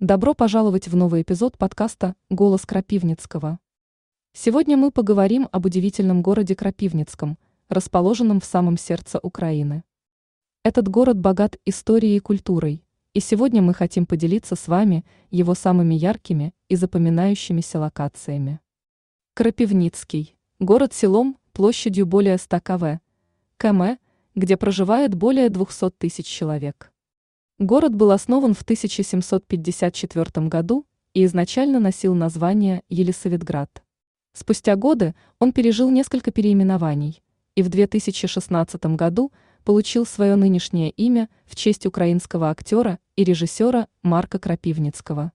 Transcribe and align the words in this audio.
Добро 0.00 0.32
пожаловать 0.32 0.88
в 0.88 0.96
новый 0.96 1.20
эпизод 1.20 1.58
подкаста 1.58 2.14
«Голос 2.30 2.64
Крапивницкого». 2.64 3.58
Сегодня 4.32 4.78
мы 4.78 4.90
поговорим 4.90 5.46
об 5.52 5.66
удивительном 5.66 6.22
городе 6.22 6.56
Крапивницком, 6.56 7.36
расположенном 7.68 8.40
в 8.40 8.46
самом 8.46 8.78
сердце 8.78 9.18
Украины. 9.22 9.84
Этот 10.64 10.88
город 10.88 11.18
богат 11.20 11.58
историей 11.66 12.16
и 12.16 12.20
культурой, 12.20 12.82
и 13.12 13.20
сегодня 13.20 13.60
мы 13.60 13.74
хотим 13.74 14.06
поделиться 14.06 14.56
с 14.56 14.68
вами 14.68 15.04
его 15.30 15.54
самыми 15.54 15.96
яркими 15.96 16.54
и 16.70 16.76
запоминающимися 16.76 17.78
локациями. 17.78 18.60
Крапивницкий– 19.34 20.34
город 20.60 20.94
селом 20.94 21.36
площадью 21.52 22.06
более 22.06 22.38
100 22.38 22.60
кв. 22.60 23.00
км, 23.58 23.98
где 24.34 24.56
проживает 24.56 25.14
более 25.14 25.50
200 25.50 25.90
тысяч 25.90 26.24
человек. 26.24 26.90
Город 27.60 27.94
был 27.94 28.10
основан 28.10 28.54
в 28.54 28.62
1754 28.62 30.48
году 30.48 30.86
и 31.12 31.26
изначально 31.26 31.78
носил 31.78 32.14
название 32.14 32.82
Елисаветград. 32.88 33.82
Спустя 34.32 34.76
годы 34.76 35.14
он 35.38 35.52
пережил 35.52 35.90
несколько 35.90 36.30
переименований 36.30 37.22
и 37.56 37.62
в 37.62 37.68
2016 37.68 38.82
году 38.96 39.30
получил 39.62 40.06
свое 40.06 40.36
нынешнее 40.36 40.88
имя 40.88 41.28
в 41.44 41.54
честь 41.54 41.84
украинского 41.84 42.48
актера 42.48 42.98
и 43.14 43.24
режиссера 43.24 43.88
Марка 44.02 44.38
Крапивницкого. 44.38 45.30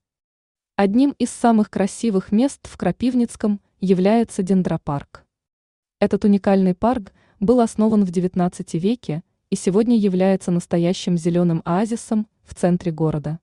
Одним 0.78 1.12
из 1.20 1.30
самых 1.30 1.70
красивых 1.70 2.32
мест 2.32 2.62
в 2.64 2.76
Крапивницком 2.76 3.62
является 3.80 4.42
дендропарк. 4.42 5.28
Этот 6.00 6.26
уникальный 6.26 6.74
парк 6.74 7.14
был 7.40 7.60
основан 7.60 8.04
в 8.04 8.10
XIX 8.10 8.80
веке 8.80 9.22
и 9.50 9.56
сегодня 9.56 9.98
является 9.98 10.52
настоящим 10.52 11.18
зеленым 11.18 11.62
оазисом 11.66 12.28
в 12.44 12.56
центре 12.56 12.92
города. 12.92 13.40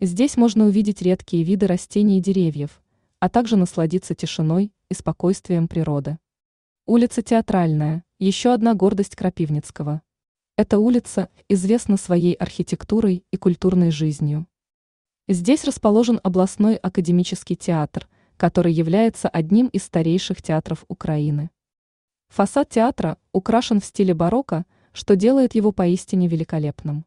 Здесь 0.00 0.36
можно 0.36 0.66
увидеть 0.66 1.02
редкие 1.02 1.42
виды 1.42 1.66
растений 1.66 2.18
и 2.18 2.22
деревьев, 2.22 2.82
а 3.18 3.28
также 3.28 3.56
насладиться 3.56 4.14
тишиной 4.14 4.72
и 4.90 4.94
спокойствием 4.94 5.68
природы. 5.68 6.18
Улица 6.86 7.22
Театральная– 7.22 8.04
еще 8.18 8.52
одна 8.52 8.74
гордость 8.74 9.16
Крапивницкого. 9.16 10.02
Эта 10.56 10.78
улица 10.78 11.28
известна 11.48 11.96
своей 11.96 12.34
архитектурой 12.34 13.24
и 13.30 13.36
культурной 13.36 13.90
жизнью. 13.90 14.46
Здесь 15.28 15.64
расположен 15.64 16.20
областной 16.22 16.76
академический 16.76 17.56
театр, 17.56 18.08
который 18.36 18.72
является 18.72 19.28
одним 19.28 19.66
из 19.68 19.82
старейших 19.82 20.40
театров 20.40 20.84
Украины. 20.88 21.50
Фасад 22.28 22.68
театра 22.68 23.18
украшен 23.32 23.80
в 23.80 23.84
стиле 23.84 24.14
барокко– 24.14 24.64
что 24.96 25.14
делает 25.14 25.54
его 25.54 25.72
поистине 25.72 26.26
великолепным. 26.26 27.04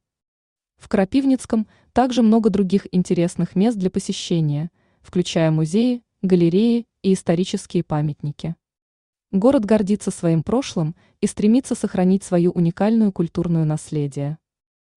В 0.77 0.87
Крапивницком 0.87 1.67
также 1.91 2.21
много 2.21 2.51
других 2.51 2.85
интересных 2.91 3.55
мест 3.55 3.79
для 3.79 3.89
посещения, 3.89 4.69
включая 5.01 5.49
музеи, 5.49 6.03
галереи 6.21 6.85
и 7.01 7.13
исторические 7.13 7.83
памятники. 7.83 8.55
Город 9.31 9.65
гордится 9.65 10.11
своим 10.11 10.43
прошлым 10.43 10.95
и 11.19 11.25
стремится 11.25 11.73
сохранить 11.73 12.23
свою 12.23 12.51
уникальную 12.51 13.11
культурную 13.11 13.65
наследие. 13.65 14.37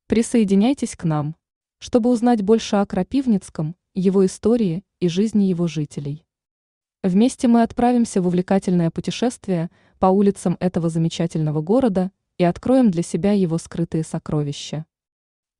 Присоединяйтесь 0.06 0.94
к 0.94 1.04
нам, 1.04 1.34
чтобы 1.78 2.10
узнать 2.10 2.42
больше 2.42 2.76
о 2.76 2.84
Крапивницком, 2.84 3.74
его 3.94 4.26
истории 4.26 4.84
и 5.00 5.08
жизни 5.08 5.44
его 5.44 5.66
жителей. 5.66 6.26
Вместе 7.02 7.48
мы 7.48 7.62
отправимся 7.62 8.20
в 8.20 8.26
увлекательное 8.26 8.90
путешествие 8.90 9.70
по 9.98 10.06
улицам 10.08 10.58
этого 10.60 10.90
замечательного 10.90 11.62
города– 11.62 12.12
и 12.38 12.44
откроем 12.44 12.90
для 12.90 13.02
себя 13.02 13.32
его 13.32 13.58
скрытые 13.58 14.04
сокровища. 14.04 14.86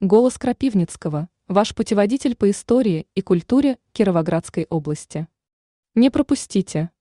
Голос 0.01 0.39
Крапивницкого– 0.39 1.29
ваш 1.49 1.75
путеводитель 1.75 2.37
по 2.37 2.49
истории 2.49 3.09
и 3.15 3.23
культуре 3.23 3.79
Кировоградской 3.93 4.67
области. 4.71 5.27
Не 5.97 6.11
пропустите! 6.11 6.92